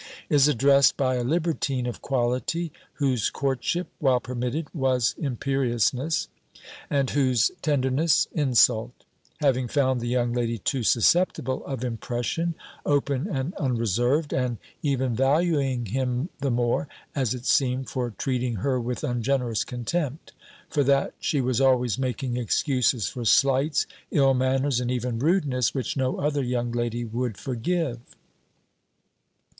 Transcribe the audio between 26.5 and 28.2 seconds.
lady would forgive.